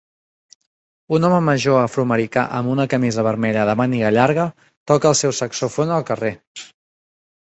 [1.17, 4.45] Un home major afroamericà amb una camisa vermella de màniga llarga
[4.93, 6.33] toca el seu saxofon al carrer.